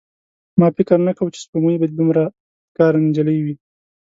[0.59, 3.55] ما فکر نه کاوه چې سپوږمۍ به دومره بدکاره نجلۍ وي.